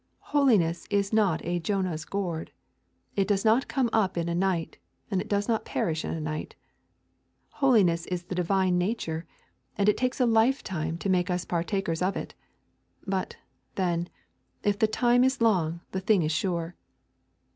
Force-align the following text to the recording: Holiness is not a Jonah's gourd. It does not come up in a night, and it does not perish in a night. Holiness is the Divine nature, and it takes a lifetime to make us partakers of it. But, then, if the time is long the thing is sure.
Holiness 0.33 0.87
is 0.89 1.13
not 1.13 1.45
a 1.45 1.59
Jonah's 1.59 2.05
gourd. 2.05 2.51
It 3.15 3.27
does 3.27 3.45
not 3.45 3.67
come 3.67 3.87
up 3.93 4.17
in 4.17 4.27
a 4.27 4.33
night, 4.33 4.79
and 5.11 5.21
it 5.21 5.27
does 5.29 5.47
not 5.47 5.63
perish 5.63 6.03
in 6.03 6.09
a 6.09 6.19
night. 6.19 6.55
Holiness 7.61 8.07
is 8.07 8.23
the 8.23 8.33
Divine 8.33 8.79
nature, 8.79 9.27
and 9.77 9.87
it 9.87 9.95
takes 9.97 10.19
a 10.19 10.25
lifetime 10.25 10.97
to 10.97 11.07
make 11.07 11.29
us 11.29 11.45
partakers 11.45 12.01
of 12.01 12.17
it. 12.17 12.33
But, 13.05 13.35
then, 13.75 14.09
if 14.63 14.79
the 14.79 14.87
time 14.87 15.23
is 15.23 15.39
long 15.39 15.81
the 15.91 16.01
thing 16.01 16.23
is 16.23 16.31
sure. 16.31 16.75